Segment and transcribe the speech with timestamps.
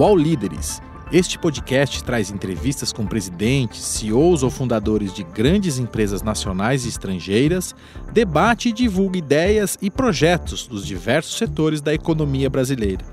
[0.00, 0.80] UOL Líderes.
[1.12, 7.74] Este podcast traz entrevistas com presidentes, CEOs ou fundadores de grandes empresas nacionais e estrangeiras,
[8.10, 13.04] debate e divulga ideias e projetos dos diversos setores da economia brasileira.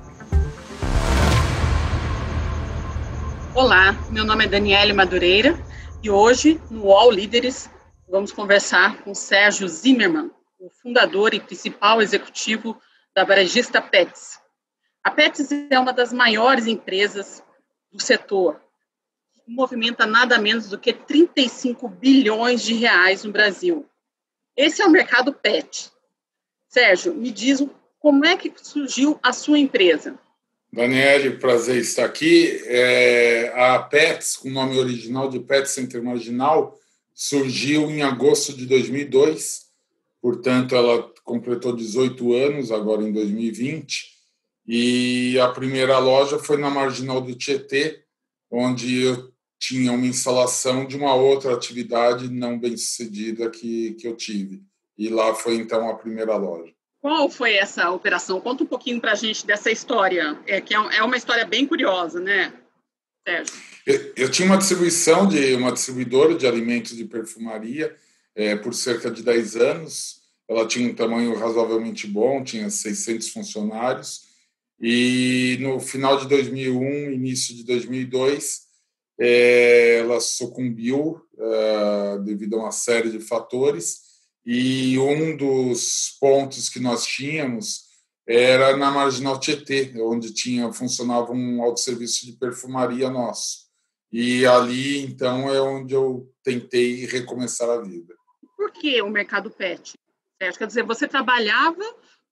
[3.53, 5.61] Olá, meu nome é Daniele Madureira
[6.01, 7.69] e hoje, no UOL Líderes,
[8.09, 12.77] vamos conversar com Sérgio Zimmermann, o fundador e principal executivo
[13.13, 14.46] da varejista Pets.
[15.07, 17.41] A Pets é uma das maiores empresas
[17.89, 18.59] do setor,
[19.47, 23.85] movimenta nada menos do que 35 bilhões de reais no Brasil.
[24.53, 25.89] Esse é o mercado pet.
[26.67, 27.65] Sérgio, me diz
[27.97, 30.19] como é que surgiu a sua empresa?
[30.73, 32.61] Daniele, prazer estar aqui.
[32.65, 36.77] É, a Pets, com o nome original de Pet Center Marginal,
[37.13, 39.67] surgiu em agosto de 2002,
[40.21, 44.16] portanto, ela completou 18 anos agora em 2020
[44.67, 48.03] e a primeira loja foi na Marginal do Tietê,
[48.51, 54.15] onde eu tinha uma instalação de uma outra atividade não bem sucedida que, que eu
[54.15, 54.61] tive.
[54.97, 56.73] E lá foi então a primeira loja.
[56.99, 58.41] Qual foi essa operação?
[58.41, 61.65] Conta um pouquinho para a gente dessa história, é que é, é uma história bem
[61.65, 62.53] curiosa, né,
[63.25, 63.53] Sérgio?
[63.85, 67.95] Eu, eu tinha uma distribuição de uma distribuidora de alimentos de perfumaria
[68.35, 70.21] é, por cerca de 10 anos.
[70.49, 74.26] Ela tinha um tamanho razoavelmente bom, tinha 600 funcionários
[74.79, 78.61] e no final de 2001, início de 2002,
[79.19, 84.01] é, ela sucumbiu é, devido a uma série de fatores
[84.45, 87.87] e um dos pontos que nós tínhamos
[88.27, 93.67] era na Marginal Tietê, onde tinha funcionava um autosserviço de perfumaria nosso.
[94.11, 98.13] E ali, então, é onde eu tentei recomeçar a vida.
[98.55, 99.93] Por que o mercado pet?
[100.39, 101.83] Quer dizer, você trabalhava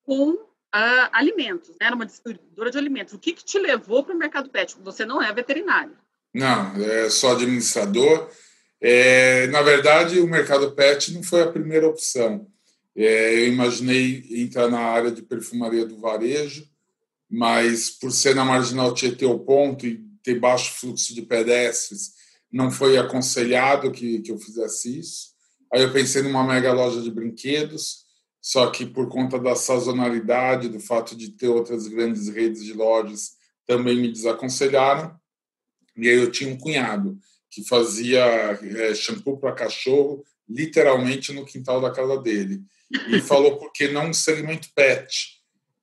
[0.04, 0.38] com
[0.76, 1.88] uh, alimentos, né?
[1.88, 3.14] era uma distribuidora de alimentos.
[3.14, 4.76] O que, que te levou para o mercado pet?
[4.84, 5.98] Você não é veterinário.
[6.34, 8.30] Não, é só administrador.
[8.82, 12.48] É, na verdade, o mercado pet não foi a primeira opção.
[12.96, 16.68] É, eu imaginei entrar na área de perfumaria do varejo,
[17.30, 22.14] mas por ser na marginal Tietê o ponto e ter baixo fluxo de pedestres,
[22.52, 25.36] não foi aconselhado que, que eu fizesse isso.
[25.74, 28.05] Aí eu pensei numa mega loja de brinquedos,
[28.46, 33.32] só que por conta da sazonalidade, do fato de ter outras grandes redes de lojas,
[33.66, 35.20] também me desaconselharam.
[35.98, 37.18] E aí eu tinha um cunhado
[37.50, 42.62] que fazia é, shampoo para cachorro literalmente no quintal da casa dele.
[43.10, 45.42] E falou por que não um segmento pet.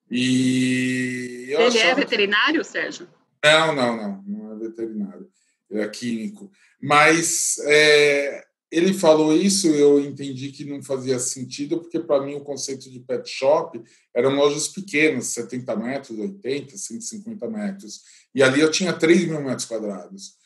[0.09, 2.69] E Ele é veterinário, que...
[2.69, 3.09] Sérgio?
[3.45, 5.29] Não, não, não, não é veterinário.
[5.73, 6.49] é químico.
[6.81, 12.41] Mas é, ele falou isso, eu entendi que não fazia sentido, porque para mim o
[12.41, 13.79] conceito de pet shop
[14.15, 18.01] eram lojas pequenas, 70 metros, 80, 150 metros.
[18.35, 20.39] E ali eu tinha 3 mil metros quadrados.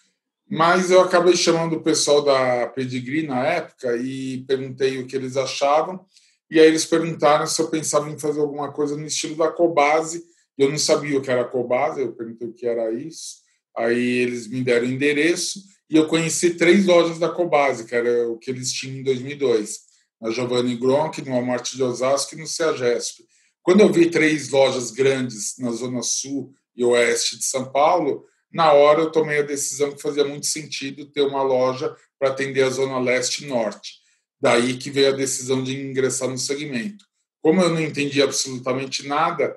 [0.50, 5.36] Mas eu acabei chamando o pessoal da Pedigree na época e perguntei o que eles
[5.36, 6.04] achavam.
[6.50, 10.24] E aí eles perguntaram se eu pensava em fazer alguma coisa no estilo da Cobase.
[10.58, 13.36] Eu não sabia o que era Cobase, eu perguntei o que era isso.
[13.76, 18.38] Aí eles me deram endereço e eu conheci três lojas da Cobase, que era o
[18.38, 19.78] que eles tinham em 2002,
[20.20, 23.24] na Giovanni Gronk, no Walmart de Osasco e no CEAGESP.
[23.62, 28.72] Quando eu vi três lojas grandes na Zona Sul e Oeste de São Paulo, na
[28.72, 32.70] hora eu tomei a decisão que fazia muito sentido ter uma loja para atender a
[32.70, 33.94] Zona Leste e Norte.
[34.40, 37.04] Daí que veio a decisão de ingressar no segmento.
[37.42, 39.56] Como eu não entendi absolutamente nada,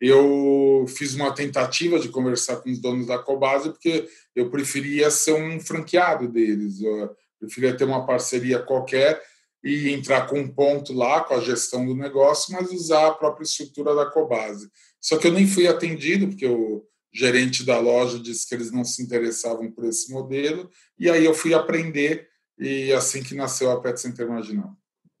[0.00, 5.32] eu fiz uma tentativa de conversar com os donos da Cobase, porque eu preferia ser
[5.32, 7.10] um franqueado deles, eu
[7.40, 9.20] preferia ter uma parceria qualquer
[9.62, 13.44] e entrar com um ponto lá com a gestão do negócio, mas usar a própria
[13.44, 14.70] estrutura da Cobase.
[15.00, 18.84] Só que eu nem fui atendido, porque o gerente da loja disse que eles não
[18.84, 23.80] se interessavam por esse modelo, e aí eu fui aprender, e assim que nasceu a
[23.80, 24.70] Pet Center Marginal.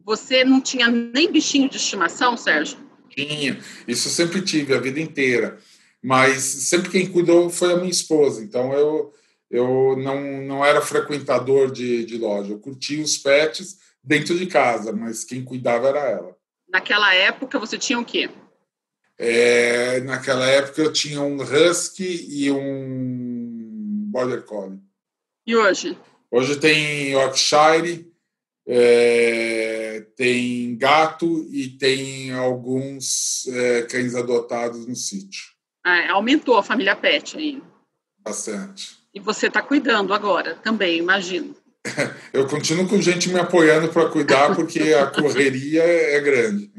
[0.04, 2.87] Você não tinha nem bichinho de estimação, Sérgio?
[3.26, 5.58] Tinha, isso eu sempre tive a vida inteira.
[6.02, 8.42] Mas sempre quem cuidou foi a minha esposa.
[8.42, 9.12] Então eu,
[9.50, 12.52] eu não, não era frequentador de, de loja.
[12.52, 16.36] Eu curtia os pets dentro de casa, mas quem cuidava era ela.
[16.68, 18.30] Naquela época você tinha o quê?
[19.18, 24.78] É, naquela época eu tinha um husky e um border collie.
[25.44, 25.98] E hoje?
[26.30, 28.06] Hoje tem Yorkshire,
[28.66, 35.46] é, tem gato e tem alguns é, cães adotados no sítio.
[35.84, 37.62] Ah, aumentou a família pet aí.
[38.18, 38.98] Bastante.
[39.14, 41.56] E você está cuidando agora também, imagino.
[42.32, 46.70] Eu continuo com gente me apoiando para cuidar, porque a correria é grande.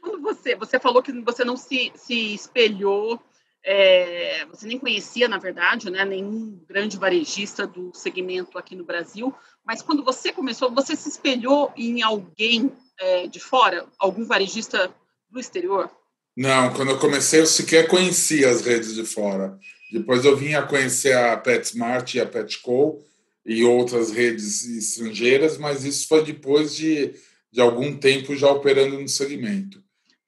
[0.00, 3.20] Quando você, você falou que você não se, se espelhou
[3.64, 9.32] é, você nem conhecia, na verdade, né, nenhum grande varejista do segmento aqui no Brasil,
[9.64, 14.94] mas quando você começou, você se espelhou em alguém é, de fora, algum varejista
[15.30, 15.90] do exterior?
[16.36, 19.58] Não, quando eu comecei, eu sequer conhecia as redes de fora.
[19.92, 23.02] Depois eu vim a conhecer a PetSmart e a Petco
[23.44, 27.14] e outras redes estrangeiras, mas isso foi depois de,
[27.52, 29.82] de algum tempo já operando no segmento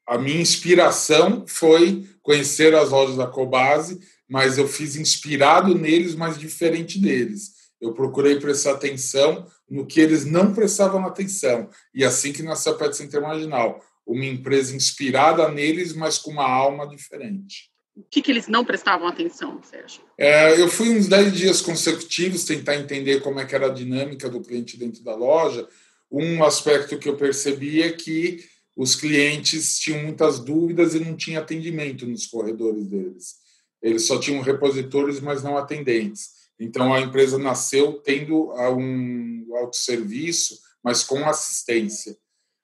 [0.07, 6.39] a minha inspiração foi conhecer as lojas da Cobase, mas eu fiz inspirado neles, mas
[6.39, 7.54] diferente deles.
[7.85, 11.69] Eu procurei prestar atenção no que eles não prestavam atenção.
[11.95, 16.49] E assim que nasceu a Pet Center Marginal, uma empresa inspirada neles, mas com uma
[16.49, 17.71] alma diferente.
[17.95, 20.01] O que, que eles não prestavam atenção, Sérgio?
[20.19, 24.29] É, eu fui uns 10 dias consecutivos tentar entender como é que era a dinâmica
[24.31, 25.69] do cliente dentro da loja.
[26.11, 28.45] Um aspecto que eu percebi é que
[28.75, 33.35] os clientes tinham muitas dúvidas e não tinha atendimento nos corredores deles.
[33.81, 36.31] Eles só tinham repositórios, mas não atendentes.
[36.59, 42.17] Então a empresa nasceu tendo um autosserviço, mas com assistência.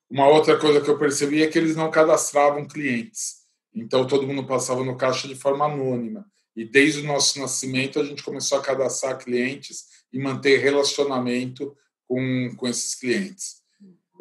[0.09, 3.41] Uma outra coisa que eu percebi é que eles não cadastravam clientes.
[3.75, 6.27] Então todo mundo passava no caixa de forma anônima.
[6.57, 11.77] E desde o nosso nascimento a gente começou a cadastrar clientes e manter relacionamento
[12.07, 13.61] com, com esses clientes.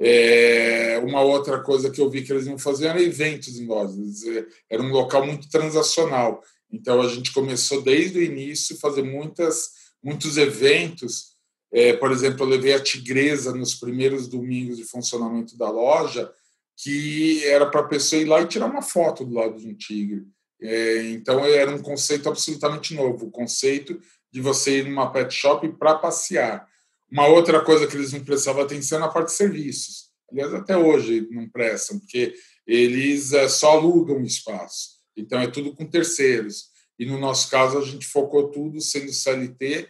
[0.01, 4.21] É, uma outra coisa que eu vi que eles iam fazer era eventos em lojas.
[4.69, 6.42] Era um local muito transacional.
[6.71, 9.69] Então a gente começou desde o início a fazer muitas,
[10.04, 11.36] muitos eventos.
[11.71, 16.31] É, por exemplo, eu levei a Tigresa nos primeiros domingos de funcionamento da loja,
[16.77, 19.74] que era para a pessoa ir lá e tirar uma foto do lado de um
[19.74, 20.25] tigre.
[20.62, 24.00] É, então era um conceito absolutamente novo, o conceito
[24.31, 26.68] de você ir numa pet shop para passear.
[27.12, 30.10] Uma outra coisa que eles não prestavam atenção é na parte de serviços.
[30.31, 32.36] Aliás, até hoje não prestam, porque
[32.68, 34.99] eles é, só alugam espaço.
[35.19, 36.69] Então, é tudo com terceiros.
[36.98, 39.88] E no nosso caso, a gente focou tudo sendo CLT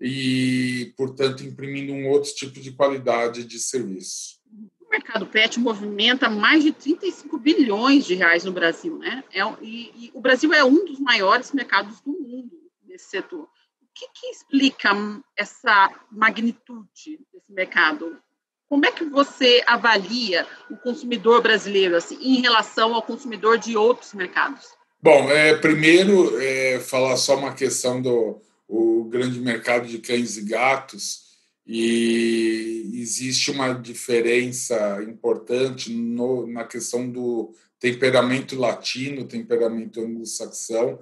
[0.00, 4.40] e, portanto, imprimindo um outro tipo de qualidade de serviço.
[4.80, 9.24] O mercado pet movimenta mais de 35 bilhões de reais no Brasil, né?
[9.32, 12.52] É, e, e o Brasil é um dos maiores mercados do mundo
[12.86, 13.48] nesse setor
[13.94, 14.90] que, que explica
[15.36, 18.20] essa magnitude desse mercado?
[18.74, 24.12] Como é que você avalia o consumidor brasileiro assim, em relação ao consumidor de outros
[24.14, 24.64] mercados?
[25.00, 30.42] Bom, é, primeiro, é, falar só uma questão do o grande mercado de cães e
[30.42, 31.20] gatos,
[31.64, 40.98] e existe uma diferença importante no, na questão do temperamento latino, temperamento anglo-saxão,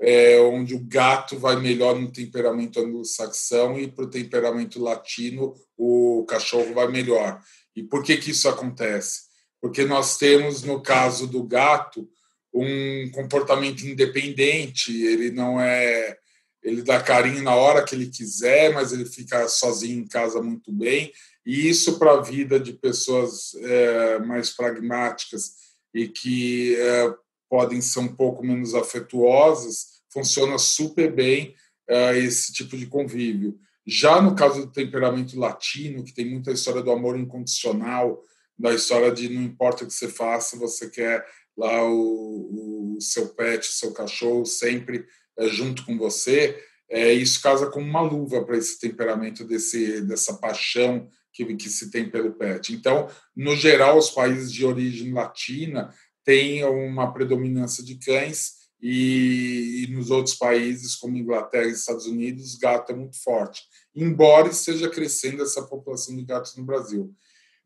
[0.00, 6.24] é, onde o gato vai melhor no temperamento anglo-saxão e para o temperamento latino o
[6.28, 7.40] cachorro vai melhor.
[7.74, 9.22] E por que, que isso acontece?
[9.60, 12.08] Porque nós temos, no caso do gato,
[12.52, 16.16] um comportamento independente, ele não é.
[16.62, 20.72] Ele dá carinho na hora que ele quiser, mas ele fica sozinho em casa muito
[20.72, 21.12] bem.
[21.46, 25.52] E isso, para a vida de pessoas é, mais pragmáticas
[25.94, 27.14] e que é,
[27.48, 31.54] podem ser um pouco menos afetuosas, funciona super bem
[31.90, 33.58] uh, esse tipo de convívio.
[33.86, 38.22] Já no caso do temperamento latino, que tem muita história do amor incondicional,
[38.58, 41.24] da história de não importa o que você faça, você quer
[41.56, 45.06] lá o, o seu pet, o seu cachorro sempre
[45.38, 50.34] uh, junto com você, é, isso casa como uma luva para esse temperamento, desse, dessa
[50.34, 52.72] paixão que, que se tem pelo pet.
[52.72, 55.94] Então, no geral, os países de origem latina
[56.28, 62.54] tem uma predominância de cães e, e, nos outros países, como Inglaterra e Estados Unidos,
[62.56, 63.62] gato é muito forte,
[63.96, 67.14] embora esteja crescendo essa população de gatos no Brasil.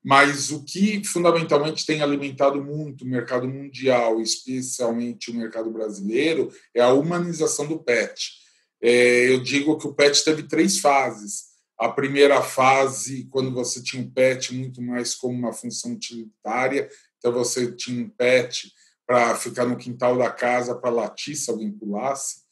[0.00, 6.80] Mas o que fundamentalmente tem alimentado muito o mercado mundial, especialmente o mercado brasileiro, é
[6.80, 8.30] a humanização do pet.
[8.80, 11.50] É, eu digo que o pet teve três fases.
[11.76, 16.88] A primeira fase, quando você tinha um pet muito mais como uma função utilitária,
[17.22, 18.72] então você tinha um pet
[19.06, 22.42] para ficar no quintal da casa para latir se alguém pulasse.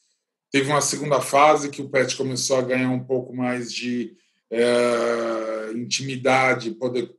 [0.49, 4.17] Teve uma segunda fase que o pet começou a ganhar um pouco mais de
[4.49, 7.13] é, intimidade, poder,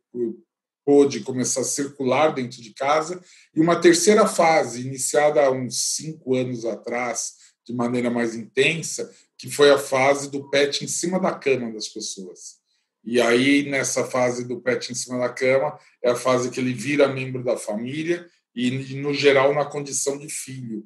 [0.86, 3.22] pôde começar a circular dentro de casa.
[3.54, 7.34] E uma terceira fase, iniciada há uns cinco anos atrás,
[7.66, 11.90] de maneira mais intensa, que foi a fase do pet em cima da cama das
[11.90, 12.61] pessoas.
[13.04, 16.74] E aí, nessa fase do pet em cima da cama, é a fase que ele
[16.74, 20.86] vira membro da família e, no geral, na condição de filho.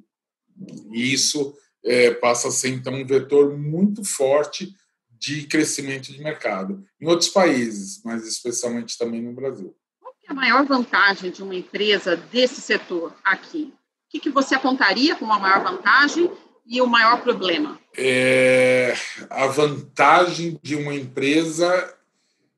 [0.92, 4.74] E isso é, passa a ser, então, um vetor muito forte
[5.10, 6.86] de crescimento de mercado.
[7.00, 9.76] Em outros países, mas especialmente também no Brasil.
[10.00, 13.74] Qual é a maior vantagem de uma empresa desse setor aqui?
[14.08, 16.32] O que, que você apontaria como a maior vantagem
[16.66, 17.80] e o maior problema?
[17.98, 18.94] É,
[19.30, 21.94] a vantagem de uma empresa.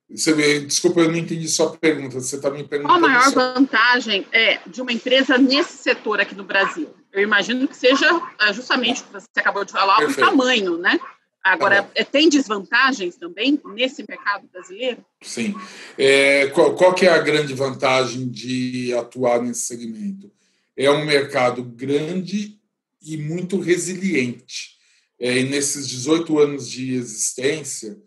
[0.09, 2.19] Você, desculpa, eu não entendi sua pergunta.
[2.19, 2.99] Você está me perguntando.
[2.99, 3.53] Qual a maior só...
[3.53, 6.89] vantagem é, de uma empresa nesse setor aqui no Brasil?
[7.11, 8.07] Eu imagino que seja
[8.39, 10.21] é, justamente o que você acabou de falar, Perfeito.
[10.21, 10.99] o tamanho, né?
[11.43, 15.03] Agora, tá tem desvantagens também nesse mercado brasileiro?
[15.21, 15.55] Sim.
[15.97, 20.31] É, qual, qual que é a grande vantagem de atuar nesse segmento?
[20.75, 22.59] É um mercado grande
[23.01, 24.77] e muito resiliente.
[25.19, 28.06] É, e nesses 18 anos de existência, é,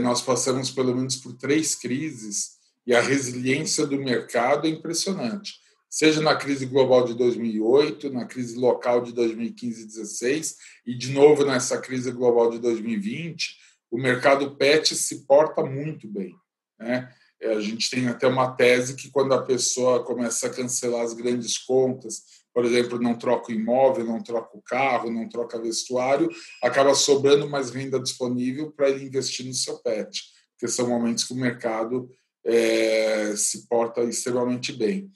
[0.00, 2.52] nós passamos pelo menos por três crises
[2.86, 5.64] e a resiliência do mercado é impressionante
[5.94, 11.12] seja na crise global de 2008, na crise local de 2015 e 2016 e de
[11.12, 13.56] novo nessa crise global de 2020,
[13.92, 16.34] o mercado PET se porta muito bem.
[16.80, 17.08] Né?
[17.40, 21.12] É, a gente tem até uma tese que quando a pessoa começa a cancelar as
[21.12, 26.30] grandes contas, por exemplo, não troca imóvel, não troca o carro, não troca vestuário,
[26.62, 31.32] acaba sobrando mais renda disponível para ele investir no seu PET, porque são momentos que
[31.32, 32.08] o mercado
[32.44, 35.10] é, se porta extremamente bem.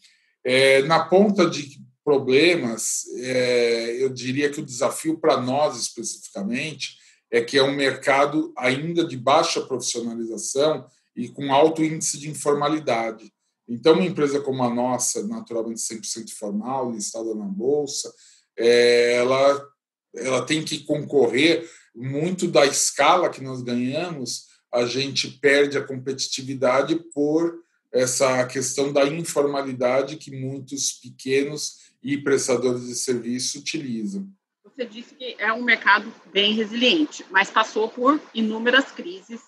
[0.45, 6.97] É, na ponta de problemas, é, eu diria que o desafio para nós especificamente
[7.31, 13.31] é que é um mercado ainda de baixa profissionalização e com alto índice de informalidade.
[13.69, 18.13] Então, uma empresa como a nossa, naturalmente 100% formal, listada na bolsa,
[18.57, 19.69] é, ela,
[20.15, 26.95] ela tem que concorrer muito da escala que nós ganhamos, a gente perde a competitividade
[27.13, 27.59] por
[27.93, 34.29] essa questão da informalidade que muitos pequenos e prestadores de serviço utilizam.
[34.63, 39.41] Você disse que é um mercado bem resiliente, mas passou por inúmeras crises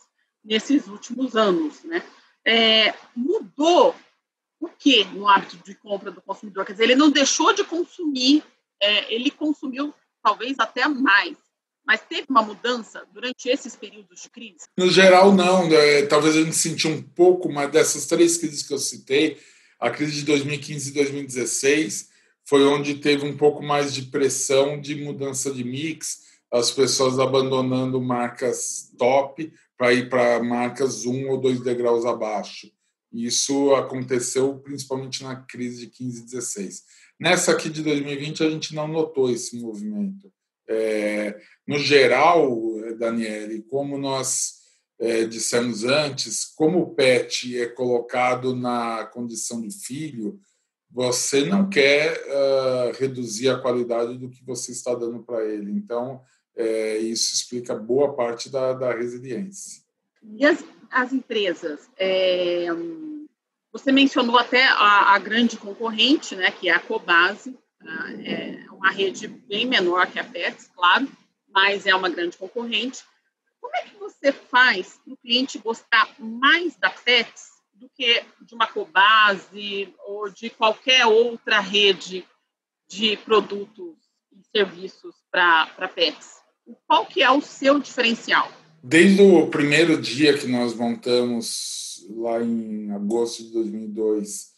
[0.44, 2.02] nesses últimos anos, né?
[2.44, 3.94] É, mudou
[4.60, 6.66] o que no hábito de compra do consumidor?
[6.66, 8.44] Quer dizer, ele não deixou de consumir,
[8.80, 11.36] é, ele consumiu talvez até mais.
[11.84, 14.66] Mas teve uma mudança durante esses períodos de crise?
[14.76, 15.64] No geral, não.
[15.72, 19.38] É, talvez a gente sentiu um pouco, mas dessas três crises que eu citei,
[19.78, 22.10] a crise de 2015 e 2016
[22.44, 26.20] foi onde teve um pouco mais de pressão de mudança de mix,
[26.52, 32.70] as pessoas abandonando marcas top para ir para marcas um ou dois degraus abaixo.
[33.12, 36.84] Isso aconteceu principalmente na crise de 15 e 16.
[37.18, 40.32] Nessa aqui de 2020, a gente não notou esse movimento.
[40.68, 42.56] É, no geral,
[42.96, 44.60] Daniele, como nós
[44.98, 50.38] é, dissemos antes, como o PET é colocado na condição de filho,
[50.90, 55.70] você não quer uh, reduzir a qualidade do que você está dando para ele.
[55.70, 56.20] Então,
[56.56, 59.82] é, isso explica boa parte da, da resiliência.
[60.22, 61.88] E as, as empresas?
[61.96, 62.66] É,
[63.72, 68.90] você mencionou até a, a, grande concorrente, né, que é a Cobase, ah, é uma
[68.90, 71.08] rede bem menor que a Pets, claro,
[71.48, 73.04] mas é uma grande concorrente.
[73.60, 78.54] Como é que você faz para o cliente gostar mais da Pets do que de
[78.54, 82.26] uma Cobase ou de qualquer outra rede
[82.88, 83.96] de produtos
[84.32, 86.40] e serviços para Pets?
[86.86, 88.50] Qual que é o seu diferencial?
[88.82, 94.48] Desde o primeiro dia que nós montamos lá em agosto de 2002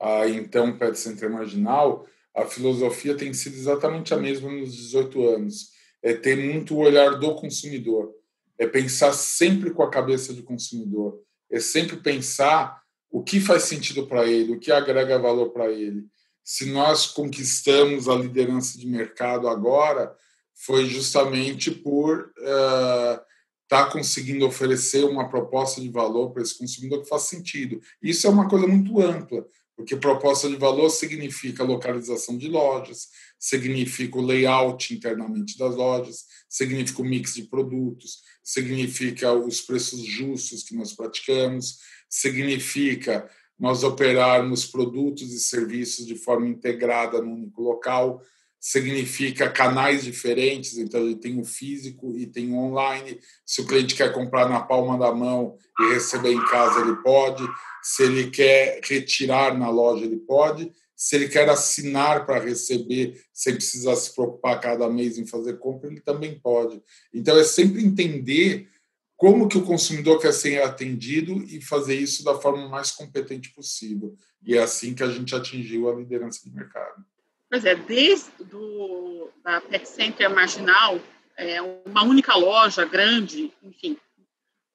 [0.00, 5.70] a então Pet Center Marginal, a filosofia tem sido exatamente a mesma nos 18 anos.
[6.00, 8.12] É ter muito o olhar do consumidor.
[8.56, 11.20] É pensar sempre com a cabeça do consumidor.
[11.50, 16.06] É sempre pensar o que faz sentido para ele, o que agrega valor para ele.
[16.44, 20.16] Se nós conquistamos a liderança de mercado agora,
[20.54, 23.31] foi justamente por uh,
[23.72, 27.80] tá conseguindo oferecer uma proposta de valor para esse consumidor que faz sentido.
[28.02, 34.18] Isso é uma coisa muito ampla porque proposta de valor significa localização de lojas, significa
[34.18, 40.76] o layout internamente das lojas, significa o mix de produtos, significa os preços justos que
[40.76, 41.78] nós praticamos,
[42.10, 43.26] significa
[43.58, 48.20] nós operarmos produtos e serviços de forma integrada no único local,
[48.62, 53.18] significa canais diferentes, então ele tem o físico e tem o online.
[53.44, 57.42] Se o cliente quer comprar na palma da mão e receber em casa, ele pode.
[57.82, 60.72] Se ele quer retirar na loja, ele pode.
[60.94, 65.90] Se ele quer assinar para receber, sem precisar se preocupar cada mês em fazer compra,
[65.90, 66.80] ele também pode.
[67.12, 68.68] Então é sempre entender
[69.16, 74.16] como que o consumidor quer ser atendido e fazer isso da forma mais competente possível.
[74.40, 77.04] E é assim que a gente atingiu a liderança de mercado.
[77.52, 80.98] Pois é, desde do, da Pet Center Marginal,
[81.36, 83.98] é, uma única loja grande, enfim,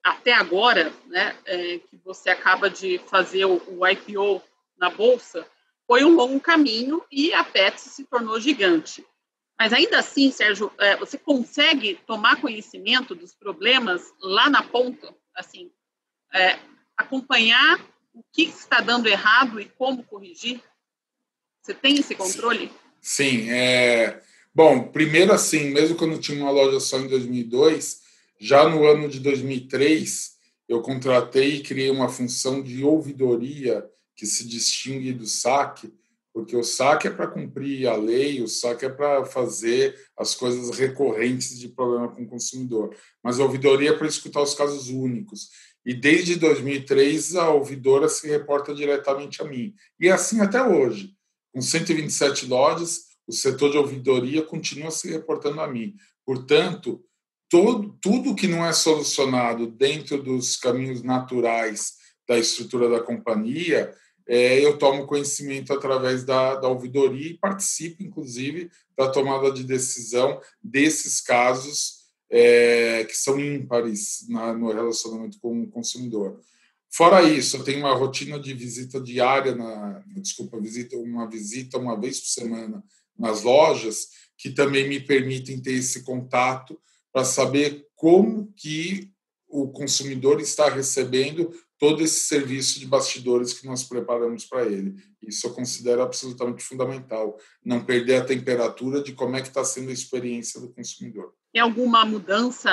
[0.03, 4.43] até agora, né, é, que você acaba de fazer o, o IPO
[4.77, 5.43] na Bolsa,
[5.87, 9.03] foi um longo caminho e a Pepsi se tornou gigante.
[9.59, 15.71] Mas ainda assim, Sérgio, é, você consegue tomar conhecimento dos problemas lá na ponta, assim,
[16.31, 16.59] é,
[16.95, 17.79] acompanhar
[18.13, 20.61] o que está dando errado e como corrigir?
[21.67, 22.71] Você tem esse controle?
[23.01, 23.49] Sim.
[23.49, 24.21] É...
[24.55, 28.03] Bom, primeiro assim, mesmo quando tinha uma loja só em 2002,
[28.39, 30.37] já no ano de 2003,
[30.69, 35.93] eu contratei e criei uma função de ouvidoria que se distingue do saque,
[36.33, 40.69] porque o saque é para cumprir a lei, o saque é para fazer as coisas
[40.77, 45.49] recorrentes de problema com o consumidor, mas a ouvidoria é para escutar os casos únicos.
[45.85, 49.75] E desde 2003 a ouvidora se reporta diretamente a mim.
[49.99, 51.16] E é assim até hoje.
[51.57, 55.95] Com 127 lojas, o setor de ouvidoria continua se reportando a mim.
[56.23, 57.03] Portanto,
[57.49, 61.93] todo, tudo que não é solucionado dentro dos caminhos naturais
[62.27, 63.91] da estrutura da companhia
[64.27, 70.39] é, eu tomo conhecimento através da, da ouvidoria e participo, inclusive, da tomada de decisão
[70.61, 76.39] desses casos é, que são ímpares na, no relacionamento com o consumidor.
[76.91, 81.99] Fora isso, eu tenho uma rotina de visita diária, na, desculpa, visita, uma visita uma
[81.99, 82.83] vez por semana
[83.17, 86.79] nas lojas, que também me permitem ter esse contato
[87.11, 89.11] para saber como que
[89.47, 94.95] o consumidor está recebendo todo esse serviço de bastidores que nós preparamos para ele.
[95.21, 99.89] Isso eu considero absolutamente fundamental, não perder a temperatura de como é que está sendo
[99.89, 101.33] a experiência do consumidor.
[101.53, 102.69] Tem alguma mudança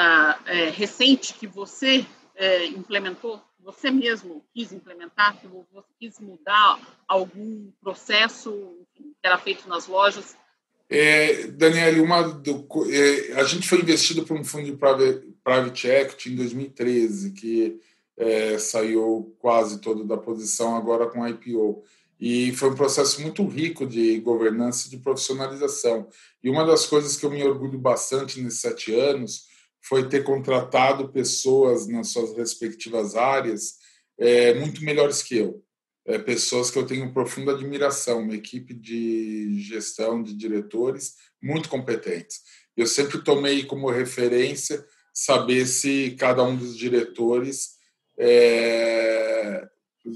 [0.46, 5.40] é, recente que você é, implementou, você mesmo quis implementar,
[5.72, 6.78] você quis mudar
[7.08, 10.36] algum processo que era feito nas lojas?
[10.88, 16.32] É, Daniel, uma do, é, a gente foi investido por um fundo de private, equity
[16.32, 17.80] em 2013, que
[18.18, 21.82] é, saiu quase todo da posição agora com IPO.
[22.20, 26.06] E foi um processo muito rico de governança e de profissionalização.
[26.42, 29.46] E uma das coisas que eu me orgulho bastante nesses sete anos
[29.86, 33.74] foi ter contratado pessoas nas suas respectivas áreas
[34.18, 35.62] é, muito melhores que eu.
[36.06, 42.40] É, pessoas que eu tenho profunda admiração, uma equipe de gestão, de diretores muito competentes.
[42.76, 47.74] Eu sempre tomei como referência saber se cada um dos diretores
[48.18, 49.66] é,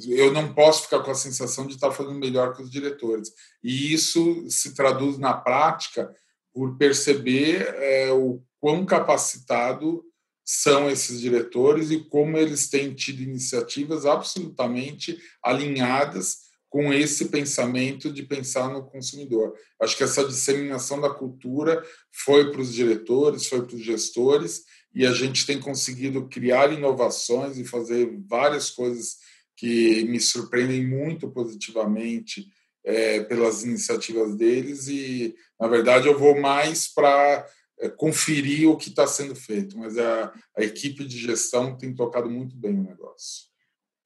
[0.07, 3.33] eu não posso ficar com a sensação de estar fazendo melhor que os diretores.
[3.63, 6.15] E isso se traduz na prática
[6.53, 10.05] por perceber é, o quão capacitado
[10.45, 18.23] são esses diretores e como eles têm tido iniciativas absolutamente alinhadas com esse pensamento de
[18.23, 19.55] pensar no consumidor.
[19.81, 25.07] Acho que essa disseminação da cultura foi para os diretores, foi para os gestores e
[25.07, 29.17] a gente tem conseguido criar inovações e fazer várias coisas
[29.57, 32.47] que me surpreendem muito positivamente
[32.85, 37.47] é, pelas iniciativas deles e na verdade eu vou mais para
[37.97, 42.57] conferir o que está sendo feito, mas a, a, equipe de gestão tem tocado muito
[42.57, 43.47] bem o negócio.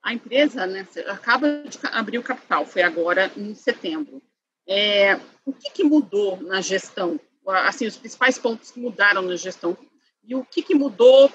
[0.02, 4.20] A empresa né, acaba de abrir o capital, foi agora em setembro.
[4.68, 7.18] É, o que, que mudou na gestão?
[7.46, 9.76] Assim, os principais pontos que mudaram na gestão
[10.22, 11.30] e o que, que mudou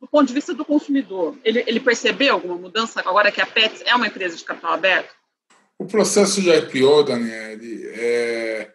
[0.00, 1.36] do ponto de vista do consumidor?
[1.44, 5.14] Ele, ele percebeu alguma mudança agora que a Pets é uma empresa de capital aberto?
[5.78, 8.73] O processo de IPO, Daniele, é,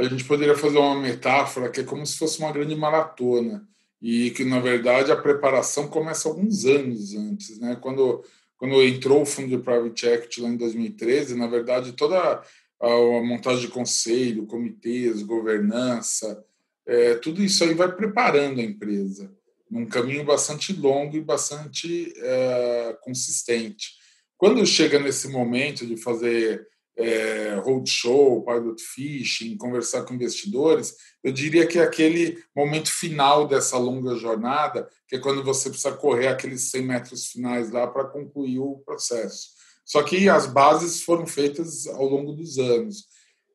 [0.00, 3.66] a gente poderia fazer uma metáfora que é como se fosse uma grande maratona
[4.00, 7.58] e que, na verdade, a preparação começa alguns anos antes.
[7.58, 7.76] Né?
[7.80, 8.24] Quando,
[8.56, 12.42] quando entrou o fundo de Private Equity lá em 2013, na verdade, toda
[12.80, 12.88] a,
[13.22, 16.42] montagem de conselho, comitês, governança,
[16.86, 19.30] é, tudo isso aí vai preparando a empresa
[19.70, 23.92] num caminho bastante longo e bastante é, consistente.
[24.36, 26.66] Quando chega nesse momento de fazer
[27.00, 33.78] é, roadshow, pilot fishing, conversar com investidores, eu diria que é aquele momento final dessa
[33.78, 38.58] longa jornada, que é quando você precisa correr aqueles 100 metros finais lá para concluir
[38.58, 39.48] o processo.
[39.84, 43.06] Só que as bases foram feitas ao longo dos anos.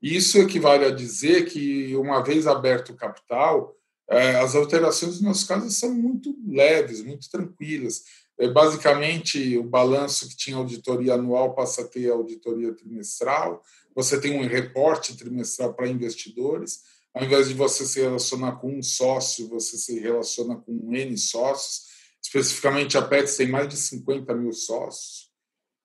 [0.01, 3.73] Isso equivale a dizer que, uma vez aberto o capital,
[4.09, 8.03] é, as alterações, no nosso caso, são muito leves, muito tranquilas.
[8.37, 13.63] É, basicamente, o balanço que tinha auditoria anual passa a ter auditoria trimestral,
[13.95, 16.81] você tem um reporte trimestral para investidores,
[17.13, 21.85] ao invés de você se relacionar com um sócio, você se relaciona com N sócios.
[22.21, 25.31] Especificamente, a Pets tem mais de 50 mil sócios.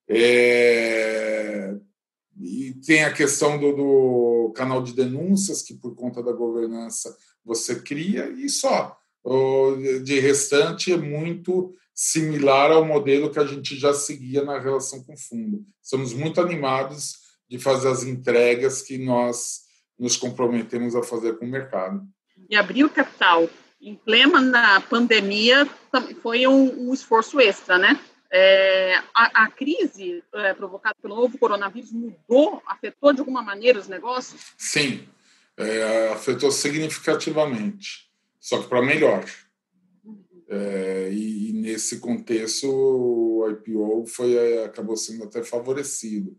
[0.09, 1.73] É,
[2.41, 7.77] e tem a questão do, do, canal de denúncias, que por conta da governança você
[7.77, 8.99] cria, e só.
[10.03, 15.13] De restante, é muito similar ao modelo que a gente já seguia na relação com
[15.13, 15.63] o fundo.
[15.83, 19.65] Estamos muito animados de fazer as entregas que nós
[19.99, 22.03] nos comprometemos a fazer com o mercado.
[22.49, 23.51] E abrir o capital
[23.83, 25.69] em plena pandemia
[26.23, 28.01] foi um, um esforço extra, né?
[28.33, 33.89] É, a, a, crise é, provocada pelo novo coronavírus mudou, afetou de alguma maneira os
[33.89, 34.55] negócios?
[34.57, 35.07] Sim,
[35.55, 38.09] é, afetou significativamente,
[38.41, 39.23] só que para melhor.
[40.53, 46.37] É, e, e, nesse contexto o IPO foi é, acabou sendo até favorecido,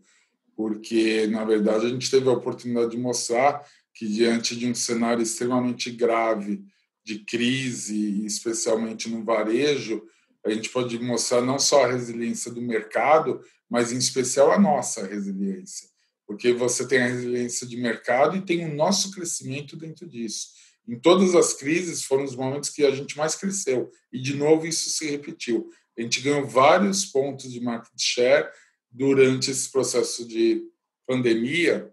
[0.54, 5.22] porque na verdade a gente teve a oportunidade de mostrar que diante de um cenário
[5.22, 6.62] extremamente grave
[7.02, 10.02] de crise, especialmente no varejo,
[10.44, 15.06] a gente pode mostrar não só a resiliência do mercado, mas em especial a nossa
[15.06, 15.88] resiliência,
[16.26, 20.48] porque você tem a resiliência de mercado e tem o nosso crescimento dentro disso.
[20.86, 24.66] Em todas as crises foram os momentos que a gente mais cresceu e de novo
[24.66, 25.70] isso se repetiu.
[25.96, 28.48] A gente ganhou vários pontos de market share
[28.90, 30.62] durante esse processo de
[31.06, 31.92] pandemia,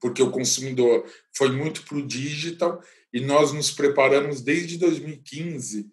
[0.00, 1.04] porque o consumidor
[1.34, 5.90] foi muito para o digital e nós nos preparamos desde 2015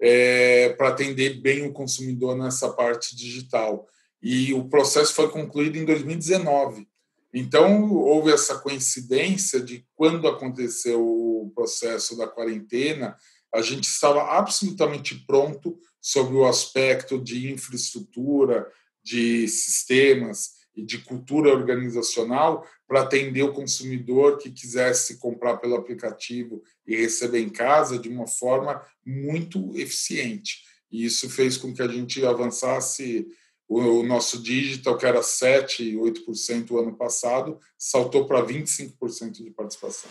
[0.00, 3.86] é, para atender bem o consumidor nessa parte digital.
[4.22, 6.88] E o processo foi concluído em 2019.
[7.36, 13.16] Então, houve essa coincidência de quando aconteceu o processo da quarentena,
[13.52, 18.70] a gente estava absolutamente pronto sobre o aspecto de infraestrutura,
[19.02, 26.62] de sistemas e de cultura organizacional para atender o consumidor que quisesse comprar pelo aplicativo
[26.86, 30.62] e receber em casa de uma forma muito eficiente.
[30.88, 33.26] E isso fez com que a gente avançasse
[33.68, 35.96] o nosso digital, que era 7%,
[36.28, 40.10] 8% o ano passado, saltou para 25% de participação.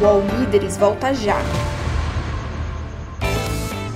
[0.00, 1.38] O All Líderes volta já.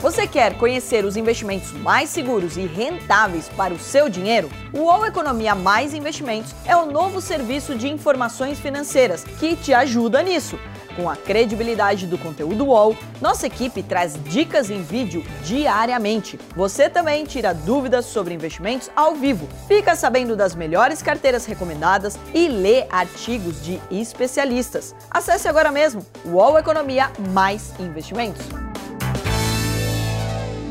[0.01, 4.49] Você quer conhecer os investimentos mais seguros e rentáveis para o seu dinheiro?
[4.73, 10.23] O UOL Economia Mais Investimentos é o novo serviço de informações financeiras que te ajuda
[10.23, 10.57] nisso.
[10.99, 16.37] Com a credibilidade do conteúdo UOL, nossa equipe traz dicas em vídeo diariamente.
[16.57, 22.49] Você também tira dúvidas sobre investimentos ao vivo, fica sabendo das melhores carteiras recomendadas e
[22.49, 24.93] lê artigos de especialistas.
[25.09, 28.45] Acesse agora mesmo UOL Economia Mais Investimentos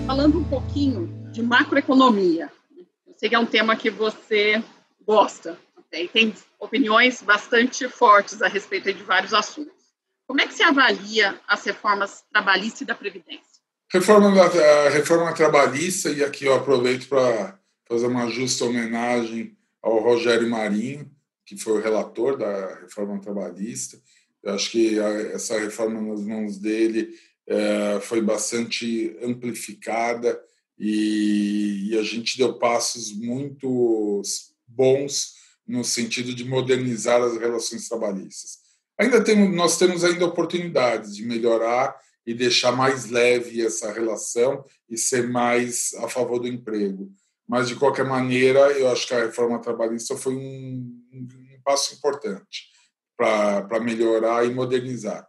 [0.05, 2.49] falando um pouquinho de macroeconomia.
[3.05, 4.63] Eu sei que é um tema que você
[5.05, 5.57] gosta
[5.91, 9.76] e tem opiniões bastante fortes a respeito de vários assuntos.
[10.27, 13.57] Como é que se avalia as reformas trabalhista e da Previdência?
[13.89, 20.49] Reforma da, reforma trabalhista, e aqui eu aproveito para fazer uma justa homenagem ao Rogério
[20.49, 21.09] Marinho,
[21.45, 23.97] que foi o relator da reforma trabalhista.
[24.43, 30.37] Eu acho que essa reforma nas mãos dele é, foi bastante amplificada
[30.77, 34.21] e, e, a gente deu passos muito
[34.67, 35.35] bons
[35.65, 38.66] no sentido de modernizar as relações trabalhistas.
[38.99, 44.97] Ainda temos, nós temos ainda oportunidades de melhorar e deixar mais leve essa relação e
[44.97, 47.11] ser mais a favor do emprego.
[47.47, 51.27] Mas, de qualquer maneira, eu acho que a reforma trabalhista foi um, um
[51.63, 52.69] passo importante
[53.15, 55.25] para melhorar e modernizar.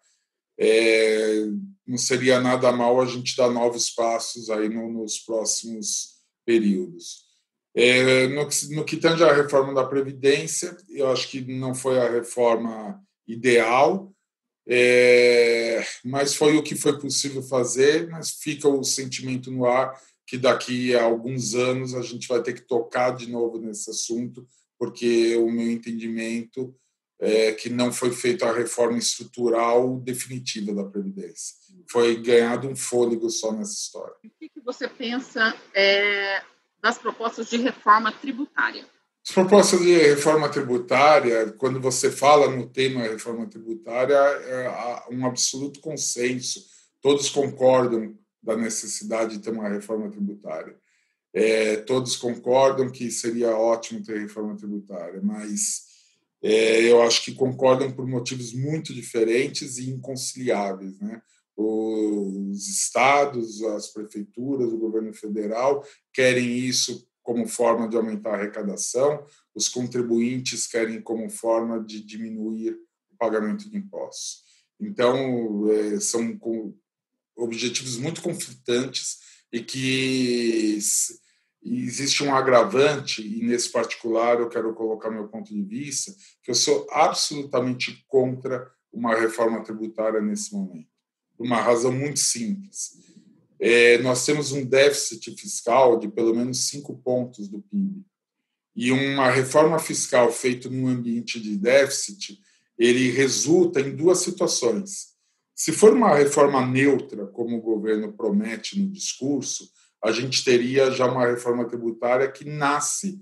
[0.59, 1.44] É,
[1.87, 7.28] não seria nada mal a gente dar novos passos aí no, nos próximos períodos.
[7.74, 12.11] É, no, no, que tange à reforma da Previdência, eu acho que não foi a
[12.11, 14.12] reforma ideal,
[14.66, 20.36] é, mas foi o que foi possível fazer, mas fica o sentimento no ar que
[20.36, 24.46] daqui a alguns anos a gente vai ter que tocar de novo nesse assunto,
[24.78, 26.74] porque o meu entendimento
[27.18, 31.56] é, que não foi feita a reforma estrutural definitiva da Previdência.
[31.90, 34.14] Foi ganhado um fôlego só nessa história.
[34.22, 36.42] O que, você pensa é,
[36.82, 38.86] das propostas de reforma tributária?
[39.28, 45.80] As propostas de reforma tributária, quando você fala no tema reforma tributária, é um absoluto
[45.80, 46.64] consenso.
[47.02, 50.74] Todos concordam da necessidade de ter uma reforma tributária.
[51.34, 55.82] É, todos concordam que seria ótimo ter reforma tributária, mas
[56.42, 60.98] é, eu acho que concordam por motivos muito diferentes e inconciliáveis.
[61.00, 61.20] Né?
[61.54, 69.22] Os estados, as prefeituras, o governo federal querem isso como forma de aumentar a arrecadação,
[69.54, 72.72] os contribuintes querem como forma de diminuir
[73.12, 74.44] o pagamento de impostos.
[74.80, 76.40] Então, é, são
[77.36, 79.18] objetivos muito conflitantes
[79.52, 80.78] e que
[81.62, 86.10] existe um agravante, e nesse particular eu quero colocar meu ponto de vista,
[86.42, 90.88] que eu sou absolutamente contra uma reforma tributária nesse momento,
[91.36, 93.17] por uma razão muito simples.
[93.61, 98.05] É, nós temos um déficit fiscal de pelo menos cinco pontos do PIB.
[98.77, 102.40] E uma reforma fiscal feita num ambiente de déficit,
[102.79, 105.09] ele resulta em duas situações.
[105.55, 109.68] Se for uma reforma neutra, como o governo promete no discurso,
[110.03, 113.21] a gente teria já uma reforma tributária que nasce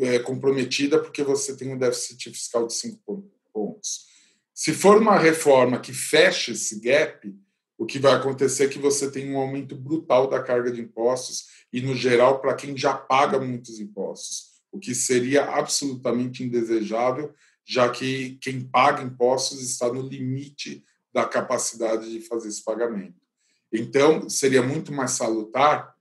[0.00, 4.06] é, comprometida porque você tem um déficit fiscal de cinco pontos.
[4.54, 7.34] Se for uma reforma que fecha esse gap,
[7.82, 11.48] o que vai acontecer é que você tem um aumento brutal da carga de impostos
[11.72, 17.90] e, no geral, para quem já paga muitos impostos, o que seria absolutamente indesejável, já
[17.90, 23.20] que quem paga impostos está no limite da capacidade de fazer esse pagamento.
[23.72, 25.92] Então, seria muito mais salutar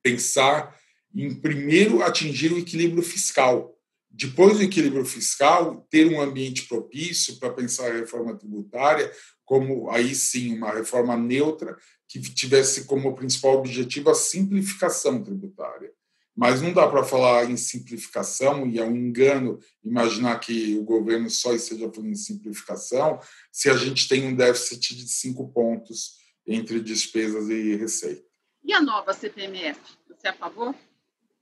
[0.00, 0.78] pensar
[1.12, 3.76] em primeiro atingir o equilíbrio fiscal.
[4.08, 9.10] Depois do equilíbrio fiscal, ter um ambiente propício para pensar a reforma tributária
[9.44, 11.76] como aí sim uma reforma neutra
[12.08, 15.92] que tivesse como principal objetivo a simplificação tributária.
[16.36, 21.30] Mas não dá para falar em simplificação, e é um engano imaginar que o governo
[21.30, 23.20] só esteja falando em simplificação,
[23.52, 28.24] se a gente tem um déficit de cinco pontos entre despesas e receita.
[28.64, 29.78] E a nova CPMF?
[30.08, 30.74] Você é a favor?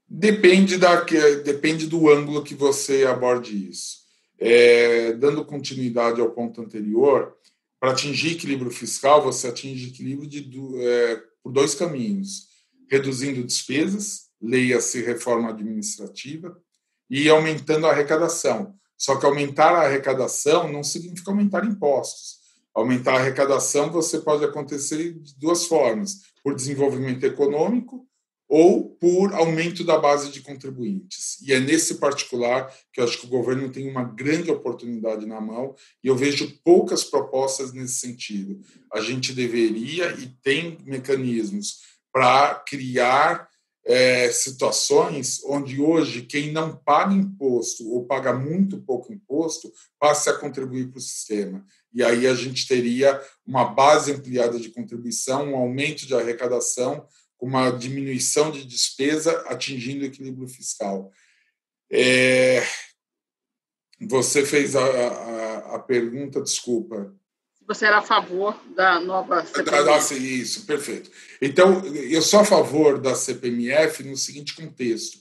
[0.07, 1.01] Depende, da,
[1.43, 4.03] depende do ângulo que você aborde isso.
[4.39, 7.35] É, dando continuidade ao ponto anterior,
[7.83, 12.47] para atingir equilíbrio fiscal, você atinge equilíbrio de, é, por dois caminhos:
[12.89, 16.57] reduzindo despesas, leia-se reforma administrativa,
[17.11, 18.77] e aumentando a arrecadação.
[18.97, 22.37] Só que aumentar a arrecadação não significa aumentar impostos.
[22.73, 28.07] Aumentar a arrecadação você pode acontecer de duas formas: por desenvolvimento econômico
[28.55, 31.41] ou por aumento da base de contribuintes.
[31.41, 35.41] E é nesse particular que eu acho que o governo tem uma grande oportunidade na
[35.41, 38.61] mão e eu vejo poucas propostas nesse sentido.
[38.93, 41.79] A gente deveria e tem mecanismos
[42.13, 43.49] para criar
[43.87, 50.35] é, situações onde hoje quem não paga imposto ou paga muito pouco imposto passe a
[50.35, 51.65] contribuir para o sistema.
[51.91, 57.07] E aí a gente teria uma base ampliada de contribuição, um aumento de arrecadação
[57.43, 61.11] uma diminuição de despesa atingindo o equilíbrio fiscal.
[61.91, 62.63] É,
[64.01, 67.13] você fez a, a, a, pergunta, desculpa.
[67.67, 70.15] Você era a favor da nova CPMF.
[70.15, 71.11] Isso, perfeito.
[71.41, 75.19] Então, eu sou a favor da CPMF no seguinte contexto: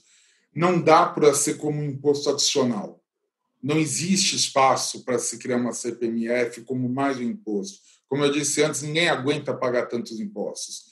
[0.54, 3.02] não dá para ser como um imposto adicional.
[3.60, 7.80] Não existe espaço para se criar uma CPMF como mais um imposto.
[8.08, 10.91] Como eu disse antes, ninguém aguenta pagar tantos impostos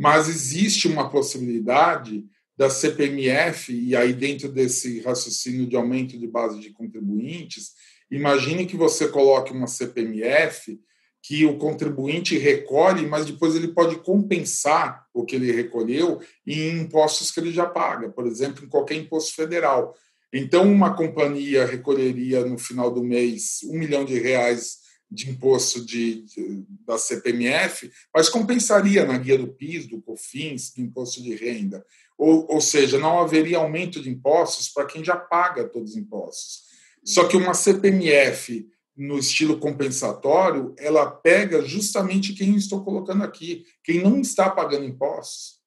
[0.00, 2.24] mas existe uma possibilidade
[2.56, 7.72] da CPMF, e aí dentro desse raciocínio de aumento de base de contribuintes,
[8.10, 10.80] imagine que você coloque uma CPMF
[11.22, 17.30] que o contribuinte recolhe, mas depois ele pode compensar o que ele recolheu em impostos
[17.30, 19.94] que ele já paga, por exemplo, em qualquer imposto federal.
[20.32, 24.78] Então, uma companhia recolheria no final do mês um milhão de reais
[25.10, 30.82] de imposto de, de, da CPMF, mas compensaria na guia do PIS, do COFINS, do
[30.82, 31.84] imposto de renda.
[32.16, 36.62] Ou, ou seja, não haveria aumento de impostos para quem já paga todos os impostos.
[37.04, 44.02] Só que uma CPMF no estilo compensatório, ela pega justamente quem estou colocando aqui, quem
[44.02, 45.58] não está pagando impostos.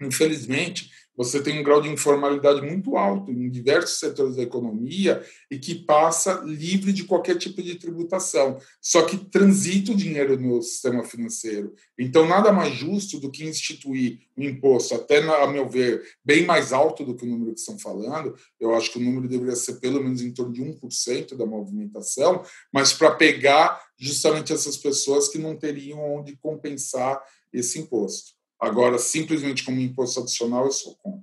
[0.00, 5.58] Infelizmente, você tem um grau de informalidade muito alto em diversos setores da economia e
[5.58, 11.04] que passa livre de qualquer tipo de tributação, só que transita o dinheiro no sistema
[11.04, 11.74] financeiro.
[11.98, 16.72] Então, nada mais justo do que instituir um imposto, até, a meu ver, bem mais
[16.72, 18.34] alto do que o número que estão falando.
[18.58, 22.42] Eu acho que o número deveria ser pelo menos em torno de 1% da movimentação,
[22.72, 27.22] mas para pegar justamente essas pessoas que não teriam onde compensar
[27.52, 28.33] esse imposto.
[28.64, 31.22] Agora, simplesmente como imposto adicional, eu sou contra.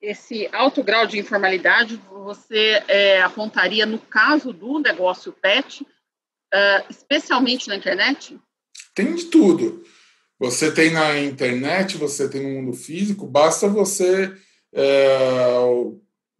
[0.00, 7.68] Esse alto grau de informalidade você é, apontaria no caso do negócio PET, uh, especialmente
[7.68, 8.38] na internet?
[8.94, 9.82] Tem de tudo.
[10.38, 14.32] Você tem na internet, você tem no mundo físico, basta você
[14.72, 15.56] é,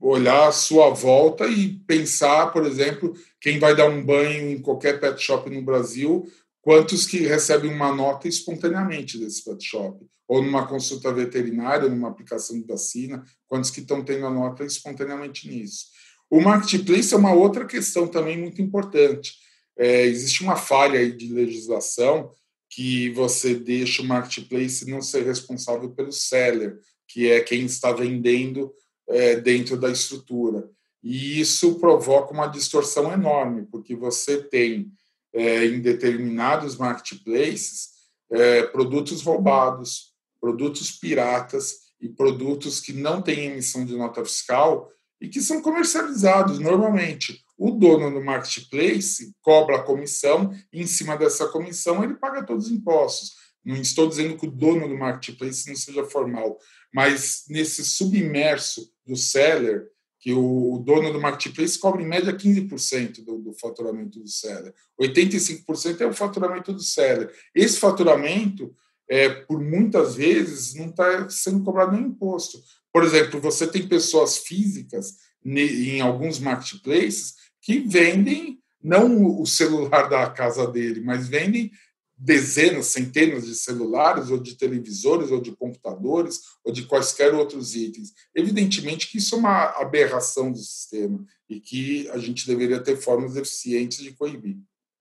[0.01, 5.01] olhar a sua volta e pensar, por exemplo, quem vai dar um banho em qualquer
[5.01, 6.31] pet shop no Brasil,
[6.69, 12.61] quantos que recebem uma nota espontaneamente desse pet shop ou numa consulta veterinária, numa aplicação
[12.61, 15.87] de vacina, quantos que estão tendo a nota espontaneamente nisso.
[16.29, 19.33] O marketplace é uma outra questão também muito importante.
[19.79, 22.31] É, existe uma falha aí de legislação
[22.69, 26.79] que você deixa o marketplace não ser responsável pelo seller,
[27.09, 28.75] que é quem está vendendo
[29.09, 30.69] é, dentro da estrutura.
[31.03, 34.93] E isso provoca uma distorção enorme, porque você tem
[35.35, 37.99] é, em determinados marketplaces
[38.31, 45.29] é, produtos roubados, produtos piratas e produtos que não têm emissão de nota fiscal e
[45.29, 47.43] que são comercializados normalmente.
[47.57, 52.67] O dono do marketplace cobra a comissão e, em cima dessa comissão, ele paga todos
[52.67, 53.33] os impostos.
[53.65, 56.57] Não estou dizendo que o dono do marketplace não seja formal,
[56.95, 59.89] mas nesse submerso do seller,
[60.21, 64.75] que o dono do marketplace cobra em média 15% do, do faturamento do seller.
[65.01, 67.33] 85% é o faturamento do seller.
[67.55, 68.75] Esse faturamento,
[69.09, 72.59] é, por muitas vezes, não está sendo cobrado nenhum imposto.
[72.93, 80.29] Por exemplo, você tem pessoas físicas em alguns marketplaces que vendem não o celular da
[80.31, 81.71] casa dele, mas vendem
[82.19, 88.13] dezenas, centenas de celulares, ou de televisores, ou de computadores, ou de quaisquer outros itens.
[88.35, 93.37] Evidentemente que isso é uma aberração do sistema e que a gente deveria ter formas
[93.37, 94.57] eficientes de coibir.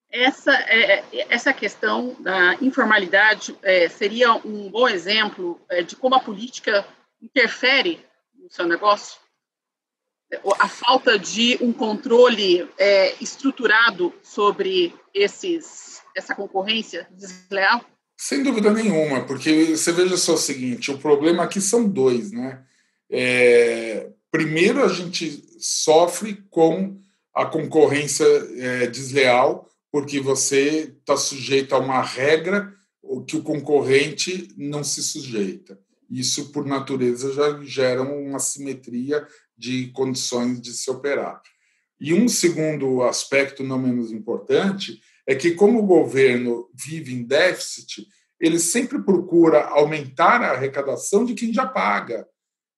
[0.09, 6.19] Essa, é, essa questão da informalidade é, seria um bom exemplo é, de como a
[6.19, 6.87] política
[7.21, 7.99] interfere
[8.35, 9.19] no seu negócio?
[10.59, 17.81] A falta de um controle é, estruturado sobre esses, essa concorrência desleal?
[18.17, 22.61] Sem dúvida nenhuma, porque você veja só o seguinte: o problema aqui são dois, né?
[23.09, 26.99] É, primeiro, a gente sofre com
[27.33, 32.73] a concorrência é, desleal, porque você está sujeito a uma regra
[33.25, 35.79] que o concorrente não se sujeita.
[36.09, 41.41] Isso, por natureza, já gera uma simetria de condições de se operar.
[41.99, 48.07] E um segundo aspecto, não menos importante, é que, como o governo vive em déficit,
[48.39, 52.27] ele sempre procura aumentar a arrecadação de quem já paga.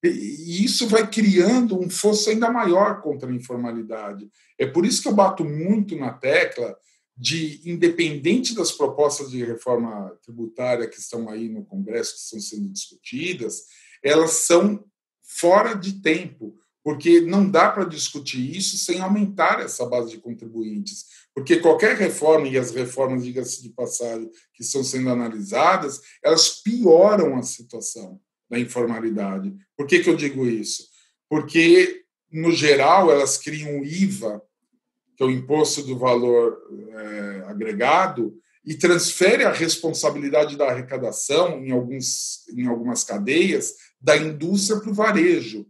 [0.02, 4.30] E isso vai criando um fosso ainda maior contra a informalidade.
[4.58, 6.76] É por isso que eu bato muito na tecla
[7.20, 12.70] de, independente das propostas de reforma tributária que estão aí no Congresso, que estão sendo
[12.70, 13.64] discutidas,
[14.02, 14.86] elas são
[15.22, 21.06] fora de tempo, porque não dá para discutir isso sem aumentar essa base de contribuintes.
[21.36, 27.36] Porque qualquer reforma, e as reformas, diga-se de passagem, que estão sendo analisadas, elas pioram
[27.36, 29.54] a situação da informalidade.
[29.76, 30.88] Por que, que eu digo isso?
[31.30, 34.42] Porque, no geral, elas criam IVA
[35.20, 41.72] que é o imposto do valor é, agregado, e transfere a responsabilidade da arrecadação em,
[41.72, 45.68] alguns, em algumas cadeias da indústria para o varejo.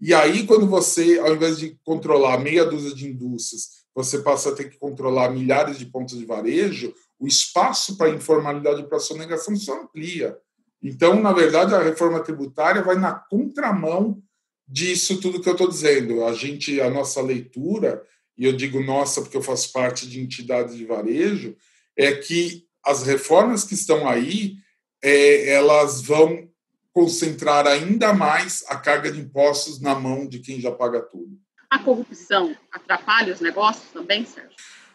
[0.00, 4.54] E aí, quando você, ao invés de controlar meia dúzia de indústrias, você passa a
[4.54, 9.56] ter que controlar milhares de pontos de varejo, o espaço para informalidade e para sonegação
[9.56, 10.38] só amplia.
[10.80, 14.22] Então, na verdade, a reforma tributária vai na contramão
[14.68, 16.24] disso tudo que eu estou dizendo.
[16.24, 18.00] A gente, a nossa leitura
[18.36, 21.56] e eu digo nossa porque eu faço parte de entidades de varejo,
[21.96, 24.56] é que as reformas que estão aí,
[25.02, 26.48] é, elas vão
[26.92, 31.38] concentrar ainda mais a carga de impostos na mão de quem já paga tudo.
[31.70, 34.50] A corrupção atrapalha os negócios também, Sérgio?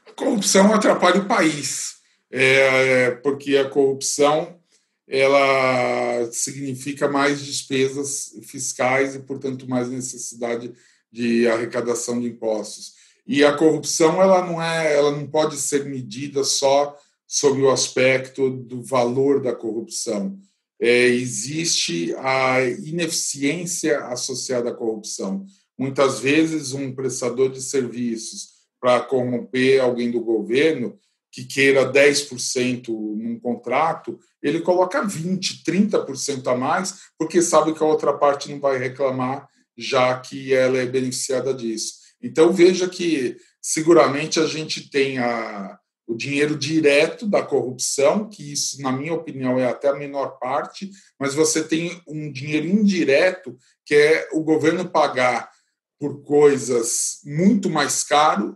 [0.05, 1.95] A corrupção atrapalha o país,
[2.29, 4.59] é, porque a corrupção
[5.07, 10.73] ela significa mais despesas fiscais e, portanto, mais necessidade
[11.11, 12.93] de arrecadação de impostos.
[13.27, 16.95] E a corrupção ela não é, ela não pode ser medida só
[17.27, 20.39] sob o aspecto do valor da corrupção.
[20.79, 25.45] É, existe a ineficiência associada à corrupção.
[25.77, 30.97] Muitas vezes, um prestador de serviços para corromper alguém do governo
[31.31, 37.85] que queira 10% num contrato, ele coloca 20%, 30% a mais, porque sabe que a
[37.85, 42.06] outra parte não vai reclamar, já que ela é beneficiada disso.
[42.21, 45.77] Então, veja que seguramente a gente tem a,
[46.07, 50.89] o dinheiro direto da corrupção, que isso, na minha opinião, é até a menor parte,
[51.19, 55.51] mas você tem um dinheiro indireto, que é o governo pagar
[55.99, 58.55] por coisas muito mais caro,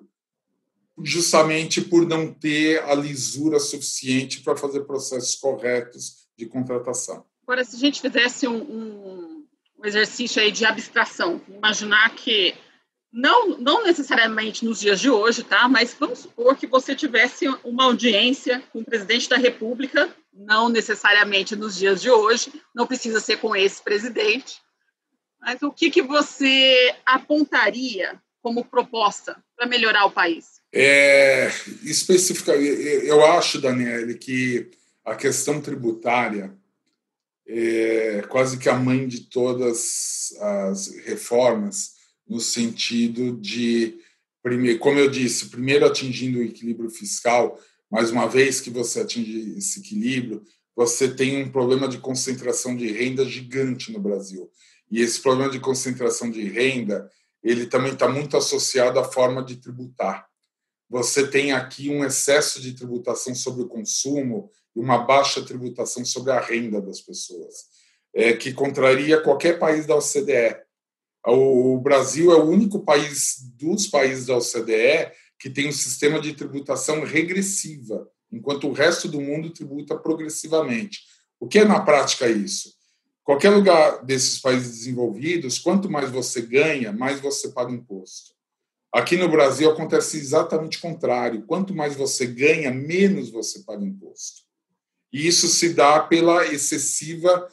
[1.03, 7.25] justamente por não ter a lisura suficiente para fazer processos corretos de contratação.
[7.43, 9.45] Agora, se a gente fizesse um, um,
[9.79, 12.53] um exercício aí de abstração, imaginar que
[13.11, 15.67] não, não necessariamente nos dias de hoje, tá?
[15.67, 21.55] Mas vamos supor que você tivesse uma audiência com o presidente da República, não necessariamente
[21.55, 24.61] nos dias de hoje, não precisa ser com esse presidente.
[25.41, 30.61] Mas o que, que você apontaria como proposta para melhorar o país?
[30.73, 31.51] É,
[31.83, 34.71] especificamente, eu acho, Daniele, que
[35.03, 36.55] a questão tributária
[37.45, 42.00] é quase que a mãe de todas as reformas
[42.31, 43.99] no sentido de,
[44.41, 47.59] primeiro, como eu disse, primeiro atingindo o equilíbrio fiscal,
[47.91, 50.41] mais uma vez que você atinge esse equilíbrio,
[50.73, 54.49] você tem um problema de concentração de renda gigante no Brasil.
[54.89, 57.11] E esse problema de concentração de renda,
[57.43, 60.25] ele também está muito associado à forma de tributar.
[60.89, 66.31] Você tem aqui um excesso de tributação sobre o consumo e uma baixa tributação sobre
[66.31, 67.55] a renda das pessoas,
[68.15, 70.70] é, que contraria qualquer país da OCDE.
[71.25, 76.33] O Brasil é o único país dos países da OCDE que tem um sistema de
[76.33, 80.99] tributação regressiva, enquanto o resto do mundo tributa progressivamente.
[81.39, 82.73] O que é na prática isso?
[83.23, 88.31] Qualquer lugar desses países desenvolvidos, quanto mais você ganha, mais você paga imposto.
[88.93, 91.43] Aqui no Brasil acontece exatamente o contrário.
[91.45, 94.41] Quanto mais você ganha, menos você paga imposto.
[95.13, 97.47] E isso se dá pela excessiva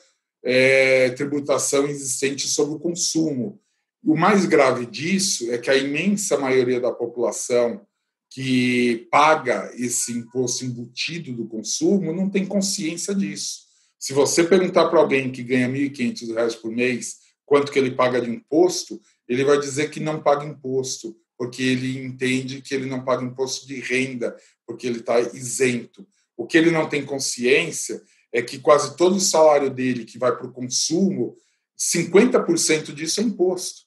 [0.45, 3.61] é, tributação existente sobre o consumo.
[4.05, 7.86] O mais grave disso é que a imensa maioria da população
[8.30, 13.68] que paga esse imposto embutido do consumo não tem consciência disso.
[13.99, 18.20] Se você perguntar para alguém que ganha R$ 1.500 por mês quanto que ele paga
[18.20, 23.05] de imposto, ele vai dizer que não paga imposto, porque ele entende que ele não
[23.05, 24.36] paga imposto de renda,
[24.66, 26.07] porque ele está isento.
[26.36, 28.01] O que ele não tem consciência
[28.33, 31.37] é que quase todo o salário dele que vai para o consumo,
[31.79, 33.83] 50% disso é imposto.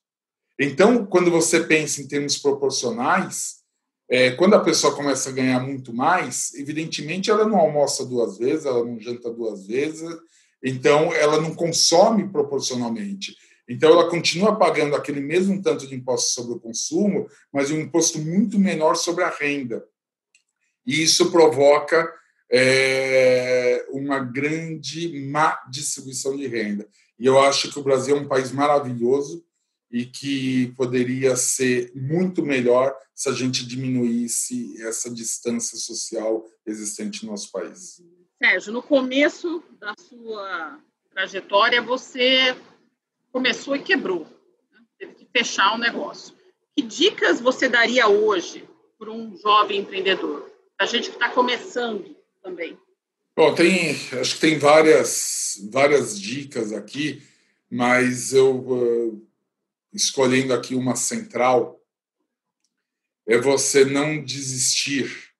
[0.59, 3.61] Então, quando você pensa em termos proporcionais,
[4.09, 8.65] é, quando a pessoa começa a ganhar muito mais, evidentemente ela não almoça duas vezes,
[8.65, 10.09] ela não janta duas vezes,
[10.63, 13.35] então ela não consome proporcionalmente.
[13.67, 18.19] Então ela continua pagando aquele mesmo tanto de imposto sobre o consumo, mas um imposto
[18.19, 19.83] muito menor sobre a renda.
[20.85, 22.11] E isso provoca
[22.51, 26.87] é, uma grande má distribuição de renda.
[27.17, 29.45] E eu acho que o Brasil é um país maravilhoso
[29.89, 37.31] e que poderia ser muito melhor se a gente diminuísse essa distância social existente no
[37.31, 38.01] nosso país.
[38.37, 40.79] Sérgio, no começo da sua
[41.11, 42.55] trajetória, você
[43.31, 44.25] começou e quebrou,
[44.71, 44.79] né?
[44.97, 46.35] teve que fechar o negócio.
[46.75, 50.49] Que dicas você daria hoje para um jovem empreendedor,
[50.79, 52.10] a gente que está começando
[52.41, 52.77] também?
[53.35, 57.21] Bom, tem, acho que tem várias, várias dicas aqui,
[57.69, 59.27] mas eu uh,
[59.93, 61.81] escolhendo aqui uma central
[63.27, 65.31] é você não desistir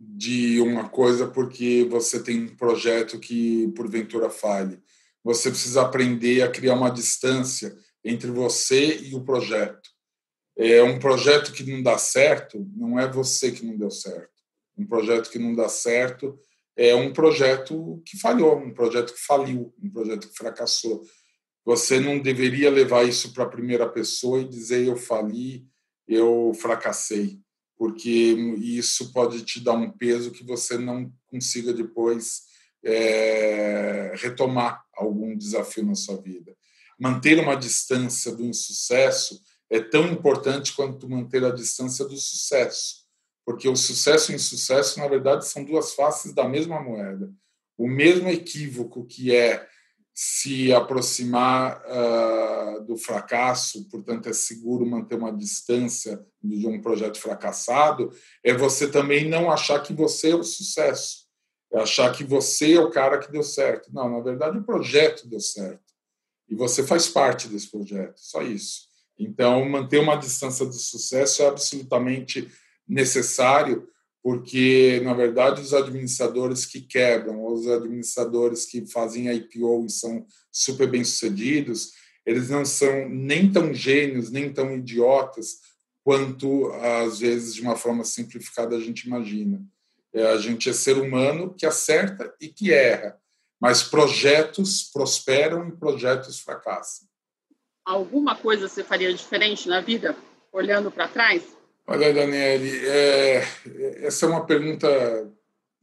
[0.00, 4.82] de uma coisa porque você tem um projeto que porventura falhe.
[5.22, 9.88] Você precisa aprender a criar uma distância entre você e o projeto.
[10.56, 14.33] É um projeto que não dá certo, não é você que não deu certo.
[14.76, 16.38] Um projeto que não dá certo
[16.76, 21.02] é um projeto que falhou, um projeto que faliu, um projeto que fracassou.
[21.64, 25.66] Você não deveria levar isso para a primeira pessoa e dizer eu fali,
[26.06, 27.38] eu fracassei,
[27.76, 28.10] porque
[28.60, 32.42] isso pode te dar um peso que você não consiga depois
[32.84, 36.54] é, retomar algum desafio na sua vida.
[36.98, 43.03] Manter uma distância do insucesso é tão importante quanto manter a distância do sucesso
[43.44, 47.30] porque o sucesso e o insucesso, na verdade, são duas faces da mesma moeda.
[47.76, 49.66] O mesmo equívoco que é
[50.14, 58.12] se aproximar uh, do fracasso, portanto, é seguro manter uma distância de um projeto fracassado,
[58.42, 61.24] é você também não achar que você é o sucesso,
[61.72, 63.92] é achar que você é o cara que deu certo.
[63.92, 65.82] Não, na verdade, o projeto deu certo.
[66.48, 68.82] E você faz parte desse projeto, só isso.
[69.18, 72.48] Então, manter uma distância do sucesso é absolutamente
[72.86, 73.88] necessário,
[74.22, 80.88] porque, na verdade, os administradores que quebram, os administradores que fazem IPO e são super
[80.88, 81.92] bem-sucedidos,
[82.24, 85.58] eles não são nem tão gênios, nem tão idiotas
[86.02, 89.62] quanto, às vezes, de uma forma simplificada, a gente imagina.
[90.12, 93.18] É, a gente é ser humano que acerta e que erra,
[93.60, 97.08] mas projetos prosperam e projetos fracassam.
[97.84, 100.16] Alguma coisa você faria diferente na vida,
[100.52, 101.53] olhando para trás?
[101.86, 103.44] Olha, Daniele, é,
[104.06, 104.88] essa é uma pergunta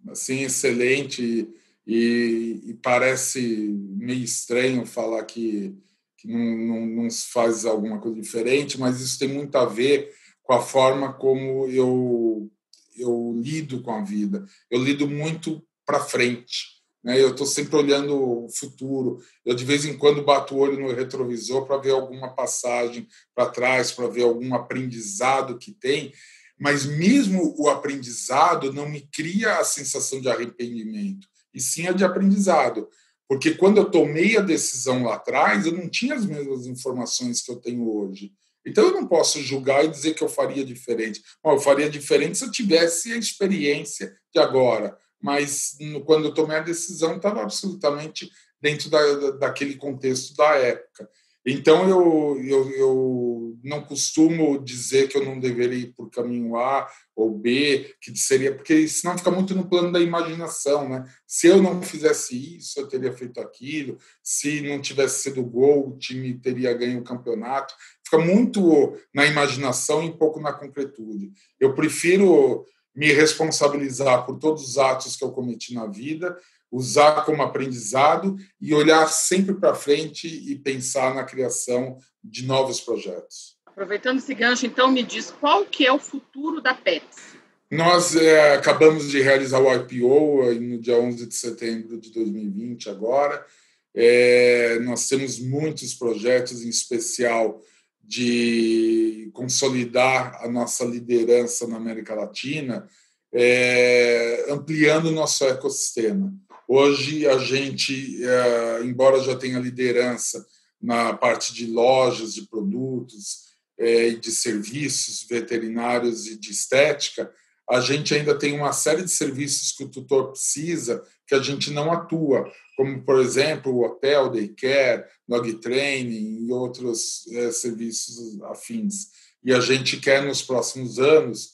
[0.09, 1.47] assim excelente
[1.85, 5.77] e, e parece meio estranho falar que,
[6.17, 10.11] que não, não, não, se faz alguma coisa diferente, mas isso tem muito a ver
[10.41, 12.51] com a forma como eu,
[12.97, 14.43] eu lido com a vida.
[14.71, 16.80] Eu lido muito para frente.
[17.03, 17.21] Né?
[17.21, 19.19] Eu estou sempre olhando o futuro.
[19.45, 23.49] Eu, de vez em quando, bato o olho no retrovisor para ver alguma passagem para
[23.49, 26.13] trás, para ver algum aprendizado que tem.
[26.59, 32.03] Mas, mesmo o aprendizado não me cria a sensação de arrependimento, e sim a de
[32.03, 32.87] aprendizado.
[33.27, 37.51] Porque quando eu tomei a decisão lá atrás, eu não tinha as mesmas informações que
[37.51, 38.33] eu tenho hoje.
[38.65, 41.21] Então eu não posso julgar e dizer que eu faria diferente.
[41.43, 46.57] Bom, eu faria diferente se eu tivesse a experiência de agora mas quando eu tomei
[46.57, 48.29] a decisão estava absolutamente
[48.61, 51.09] dentro da, daquele contexto da época.
[51.45, 56.87] Então, eu, eu, eu não costumo dizer que eu não deveria ir por caminho A
[57.15, 61.03] ou B, que seria, porque senão fica muito no plano da imaginação, né?
[61.25, 65.97] Se eu não fizesse isso, eu teria feito aquilo, se não tivesse sido gol, o
[65.97, 67.73] time teria ganho o campeonato.
[68.03, 71.31] Fica muito na imaginação e pouco na concretude.
[71.59, 72.65] Eu prefiro
[72.95, 76.37] me responsabilizar por todos os atos que eu cometi na vida
[76.71, 83.57] usar como aprendizado e olhar sempre para frente e pensar na criação de novos projetos.
[83.65, 87.35] Aproveitando esse gancho, então me diz qual que é o futuro da PETS?
[87.69, 93.45] Nós é, acabamos de realizar o IPO no dia 11 de setembro de 2020 agora.
[93.93, 97.61] É, nós temos muitos projetos, em especial
[98.03, 102.87] de consolidar a nossa liderança na América Latina,
[103.33, 106.33] é, ampliando o nosso ecossistema.
[106.67, 110.45] Hoje, a gente, é, embora já tenha liderança
[110.81, 117.31] na parte de lojas de produtos é, e de serviços veterinários e de estética,
[117.69, 121.71] a gente ainda tem uma série de serviços que o tutor precisa que a gente
[121.71, 129.07] não atua, como, por exemplo, o hotel, daycare, dog training e outros é, serviços afins.
[129.41, 131.53] E a gente quer, nos próximos anos,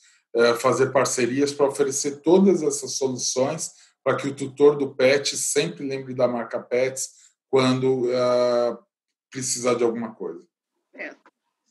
[0.60, 3.72] fazer parcerias para oferecer todas essas soluções
[4.04, 7.10] para que o tutor do PET sempre lembre da marca PETS
[7.50, 8.78] quando uh,
[9.30, 10.44] precisar de alguma coisa.
[10.96, 11.16] É.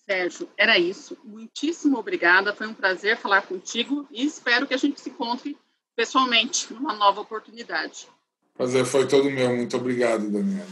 [0.08, 1.18] Sérgio, era isso.
[1.24, 2.54] Muitíssimo obrigada.
[2.54, 5.58] Foi um prazer falar contigo e espero que a gente se encontre
[5.96, 8.06] pessoalmente numa nova oportunidade.
[8.54, 9.56] Prazer foi todo meu.
[9.56, 10.66] Muito obrigado, Daniela.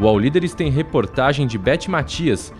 [0.00, 2.52] O All Líderes tem reportagem de Beth Matias